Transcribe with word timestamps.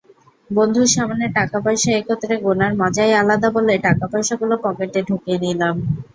বন্ধুর 0.49 0.87
সামনে 0.87 1.25
টাকাপয়সা 1.37 1.91
একত্রে 1.93 2.33
গোনার 2.43 2.73
মজাই 2.81 3.11
আলাদা 3.21 3.49
বলে 3.51 3.73
টাকাপয়সাগুলো 3.85 4.55
পকেটে 4.63 4.99
ঢুকিয়ে 5.07 5.37
নিলাম। 5.43 5.75